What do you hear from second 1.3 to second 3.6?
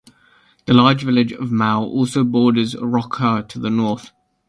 of Mau also borders Rokha to